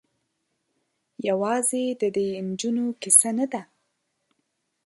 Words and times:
یوازې 1.27 1.83
د 2.01 2.03
دې 2.15 2.27
نجونو 2.47 2.83
کيسه 3.01 3.29
نه 3.37 3.45
ده. 3.51 3.61